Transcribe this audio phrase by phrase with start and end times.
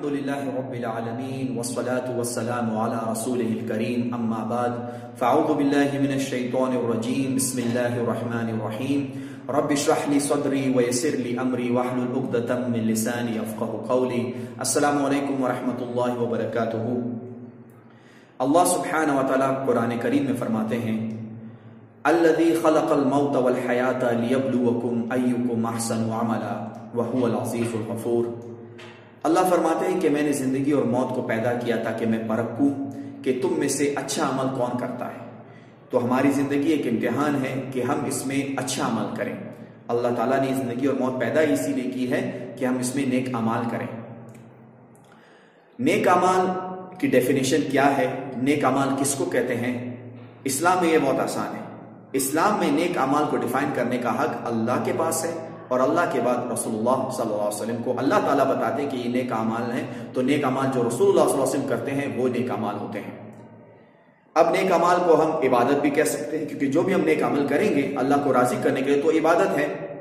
[0.00, 4.14] الحمد لله رب العالمين والصلاة والسلام على رسوله الكريم.
[4.14, 4.72] أما بعد،
[5.16, 7.36] فأعوذ بالله من الشيطان الرجيم.
[7.36, 9.00] بسم الله الرحمن الرحيم.
[9.48, 14.32] رب اشرح لي صدري ويسر لي أمري واحلل عقدة من لساني يفقه قولي.
[14.60, 16.88] السلام عليكم ورحمة الله وبركاته.
[18.38, 21.10] اللہ سبحانہ و تعالیٰ قرآن کریم میں فرماتے ہیں،
[22.02, 28.49] الذي خلق الموت والحیات ليبلوكم ايكم احسن عملا، وهو العزيز الغفور.
[29.22, 32.68] اللہ فرماتے ہیں کہ میں نے زندگی اور موت کو پیدا کیا تاکہ میں پرکھوں
[33.24, 35.30] کہ تم میں سے اچھا عمل کون کرتا ہے۔
[35.90, 39.36] تو ہماری زندگی ایک امتحان ہے کہ ہم اس میں اچھا عمل کریں۔
[39.88, 43.06] اللہ تعالیٰ نے زندگی اور موت پیدا اسی لیے کی ہے کہ ہم اس میں
[43.06, 43.86] نیک امال کریں۔
[45.78, 46.46] نیک امال
[46.98, 48.06] کی ڈیفینیشن کیا ہے؟
[48.36, 49.96] نیک امال کس کو کہتے ہیں؟
[50.44, 51.60] اسلام میں یہ بہت آسان ہے۔
[52.12, 56.00] اسلام میں نیک امال کو ڈیفائن کرنے کا حق اللہ کے پاس ہے۔ اور اللہ
[56.12, 59.32] کے بعد رسول اللہ صلی اللہ علیہ وسلم کو اللہ تعالیٰ بتاتے کہ یہ نیک
[59.32, 62.28] اعمال ہیں۔ تو نیک اعمال جو رسول اللہ صلی اللہ علیہ وسلم کرتے ہیں، وہ
[62.28, 63.30] نیک اعمال ہوتے ہیں۔
[64.34, 67.22] اب نیک اعمال کو ہم عبادت بھی کہہ سکتے ہیں، کیونکہ جو بھی ہم نیک
[67.22, 69.96] عمل کریں گے، اللہ کو راضی کرنے کے لیے تو عبادت ہے۔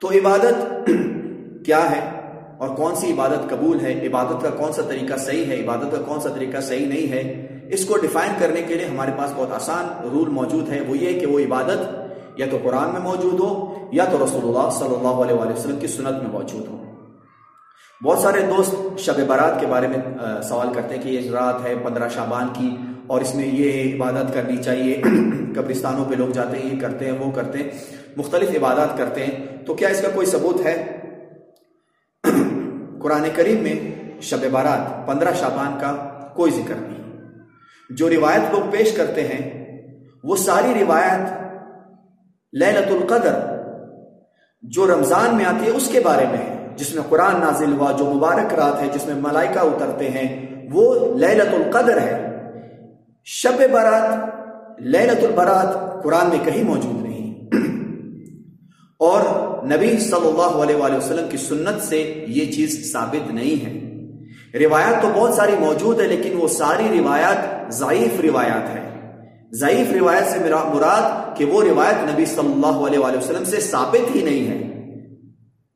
[0.00, 0.90] تو عبادت
[1.64, 2.10] کیا ہے؟
[2.58, 6.02] اور کون سی عبادت قبول ہے؟ عبادت کا کون سا طریقہ صحیح ہے؟ عبادت کا
[6.06, 9.52] کون سا طریقہ صحیح نہیں ہے؟ اس کو ڈیفائن کرنے کے لیے ہمارے پاس بہت
[9.52, 13.75] آسان رول موجود ہے۔ وہ یہ کہ وہ عبادت یا تو قرآن میں موجود ہو
[13.92, 16.82] یا تو رسول اللہ صلی اللہ علیہ وآلہ وسلم کی سنت میں موجود ہو
[18.04, 19.98] بہت سارے دوست شب برات کے بارے میں
[20.42, 22.76] سوال کرتے ہیں کہ یہ رات ہے، پندرہ شابان کی،
[23.06, 25.02] اور اس میں یہ عبادت کرنی چاہیے۔
[25.54, 27.70] قبرستانوں پہ لوگ جاتے ہیں، یہ کرتے ہیں، وہ کرتے ہیں۔
[28.16, 31.00] مختلف عبادات کرتے ہیں۔ تو کیا اس کا کوئی ثبوت ہے؟
[33.02, 37.22] قرآن کریم میں شب بارات، پندرہ شابان کا کوئی ذکر نہیں۔
[37.90, 39.66] جو روایت لوگ پیش کرتے ہیں،
[40.24, 41.46] وہ ساری روایت
[42.52, 43.55] لیلت القدر
[44.62, 47.92] جو رمضان میں آتی ہے، اس کے بارے میں ہے۔ جس میں قرآن نازل ہوا،
[47.92, 52.26] جو مبارک رات ہے، جس میں ملائکہ اترتے ہیں، وہ لیلت القدر ہے۔
[53.24, 54.36] شب برات
[54.80, 57.34] لیلت البرات قرآن میں کہیں موجود نہیں۔
[58.98, 59.20] اور
[59.66, 63.86] نبی صلی اللہ علیہ وآلہ وسلم کی سنت سے یہ چیز ثابت نہیں ہے۔
[64.64, 68.95] روایات تو بہت ساری موجود ہے لیکن وہ ساری روایات ضعیف روایات ہیں۔
[69.54, 74.16] ضعیف روایت سے مراد کہ وہ روایت نبی صلی اللہ علیہ وآلہ وسلم سے ثابت
[74.16, 74.75] ہی نہیں ہے۔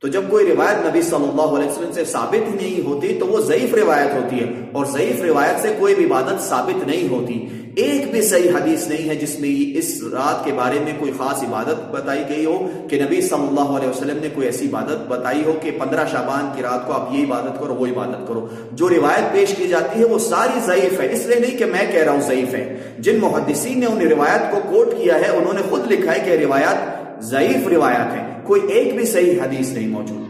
[0.00, 3.26] تو جب کوئی روایت نبی صلی اللہ علیہ وسلم سے ثابت ہی نہیں ہوتی تو
[3.26, 7.48] وہ ضعیف روایت ہوتی ہے اور ضعیف روایت سے کوئی بھی عبادت ثابت نہیں ہوتی۔
[7.76, 11.42] ایک بھی صحیح حدیث نہیں ہے جس میں اس رات کے بارے میں کوئی خاص
[11.42, 15.44] عبادت بتائی گئی ہو کہ نبی صلی اللہ علیہ وسلم نے کوئی ایسی عبادت بتائی
[15.46, 18.88] ہو کہ پندرہ شابان کی رات کو آپ یہ عبادت کرو، وہ عبادت کرو۔ جو
[18.88, 22.02] روایت پیش کی جاتی ہے وہ ساری ضعیف ہے، اس لیے نہیں کہ میں کہہ
[22.02, 25.60] رہا ہوں ضعیف ہے۔ جن محدثین نے ان روایت کو کوٹ کیا ہے، انہوں نے
[25.70, 30.28] خود لکھا ہے کہ روایات ضعیف روایات ہیں، کوئی ایک بھی صحیح حدیث نہیں موجود۔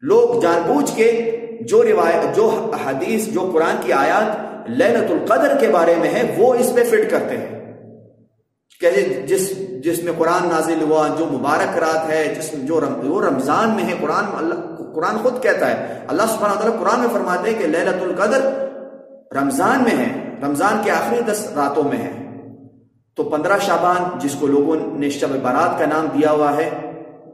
[0.00, 5.68] لوگ جان بوجھ کے جو روایت، جو حدیث، جو قرآن کی آیات لینت القدر کے
[5.68, 7.62] بارے میں ہے وہ اس پہ فٹ کرتے ہیں۔
[8.80, 8.90] کہ
[9.26, 13.70] جس جس میں قرآن نازل ہوا، جو مبارک رات ہے، جس میں جو وہ رمضان
[13.70, 14.54] میں ہے، قرآن، اللہ،
[14.94, 18.68] قرآن خود کہتا ہے۔ اللہ سبحانہ وتعالی قرآن میں فرماتے ہیں کہ لینت القدر
[19.36, 22.21] رمضان میں ہے، رمضان کے آخری دس راتوں میں ہے۔
[23.16, 26.70] تو پندرہ شابان جس کو لوگوں نے شب برات کا نام دیا ہوا ہے،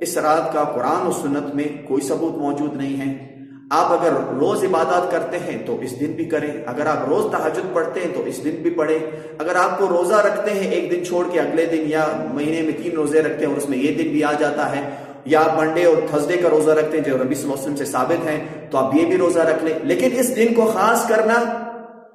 [0.01, 3.29] اس رات کا قرآن و سنت میں کوئی ثبوت موجود نہیں ہے۔
[3.71, 7.75] آپ اگر روز عبادات کرتے ہیں تو اس دن بھی کریں۔ اگر آپ روز تحجد
[7.75, 8.99] پڑھتے ہیں تو اس دن بھی پڑھیں۔
[9.39, 12.73] اگر آپ کو روزہ رکھتے ہیں ایک دن چھوڑ کے اگلے دن یا مہینے میں
[12.83, 14.91] تین روزے رکھتے ہیں اور اس میں یہ دن بھی آ جاتا ہے،
[15.25, 17.77] یا آپ منڈے اور تھرسڈے کا روزہ رکھتے ہیں جو ربی صلی اللہ علیہ وسلم
[17.77, 21.09] سے ثابت ہیں، تو آپ یہ بھی روزہ رکھ لیں۔ لیکن اس دن کو خاص
[21.09, 21.35] کرنا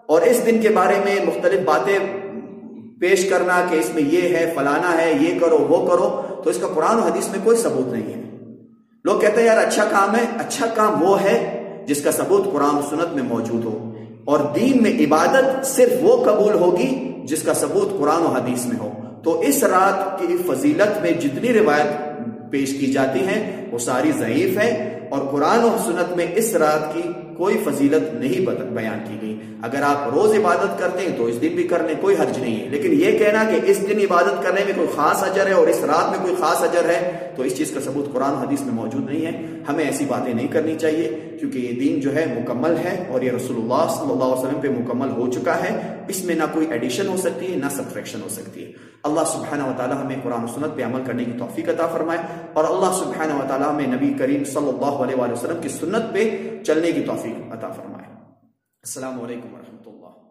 [0.05, 2.22] اور اس دن کے بارے میں مختلف باتیں
[3.03, 6.57] پیش کرنا کہ اس میں یہ ہے، فلانا ہے، یہ کرو، وہ کرو، تو اس
[6.57, 8.21] کا قرآن و حدیث میں کوئی ثبوت نہیں ہے۔
[9.03, 12.75] لوگ کہتے ہیں، یار اچھا کام ہے اچھا کام وہ ہے جس کا ثبوت قرآن
[12.75, 13.93] و سنت میں موجود ہو۔
[14.25, 18.77] اور دین میں عبادت صرف وہ قبول ہوگی جس کا ثبوت قرآن و حدیث میں
[18.79, 18.91] ہو۔
[19.23, 22.21] تو اس رات کی فضیلت میں جتنی روایت
[22.51, 26.93] پیش کی جاتی ہیں، وہ ساری ضعیف ہیں۔ اور قرآن و سنت میں اس رات
[26.93, 27.01] کی
[27.37, 31.49] کوئی فضیلت نہیں بیان کی گئی۔ اگر آپ روز عبادت کرتے ہیں تو اس دن
[31.55, 34.73] بھی کرنے کوئی حرج نہیں ہے۔ لیکن یہ کہنا کہ اس دن عبادت کرنے میں
[34.75, 37.71] کوئی خاص اجر ہے اور اس رات میں کوئی خاص اجر ہے، تو اس چیز
[37.71, 41.57] کا ثبوت قرآن حدیث میں موجود نہیں ہے۔ ہمیں ایسی باتیں نہیں کرنی چاہیے، کیونکہ
[41.57, 44.67] یہ دین جو ہے مکمل ہے اور یہ رسول اللہ صلی اللہ علیہ وسلم پہ
[44.67, 48.29] مکمل ہو چکا ہے۔ اس میں نہ کوئی ایڈیشن ہو سکتی ہے، نہ سبٹریکشن ہو
[48.29, 48.71] سکتی ہے۔
[49.03, 52.19] اللہ سبحانہ و تعالی ہمیں قرآن و سنت پہ عمل کرنے کی توفیق عطا فرمائے
[52.53, 56.49] اور اللہ سبحانہ و تعالی ہمیں نبی کریم صلی اللہ علیہ وسلم کی سنت پہ
[56.65, 58.07] چلنے کی توفیق توفیق عطا فرمائے۔
[58.83, 60.22] السلام علیکم ورحمۃ اللہ۔